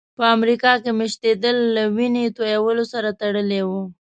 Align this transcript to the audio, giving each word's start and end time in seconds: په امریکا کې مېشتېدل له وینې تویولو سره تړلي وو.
په 0.17 0.23
امریکا 0.35 0.71
کې 0.83 0.91
مېشتېدل 0.99 1.57
له 1.75 1.83
وینې 1.95 2.25
تویولو 2.37 2.83
سره 2.93 3.09
تړلي 3.21 3.61
وو. 3.67 3.83